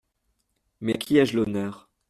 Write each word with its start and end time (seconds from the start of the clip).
Mais 0.79 0.95
à 0.95 0.97
qui 0.97 1.19
ai-je 1.19 1.37
l’honneur? 1.37 1.91